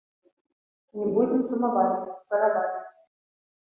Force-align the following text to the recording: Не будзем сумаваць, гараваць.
Не 1.01 1.05
будзем 1.19 1.41
сумаваць, 1.53 2.09
гараваць. 2.35 2.69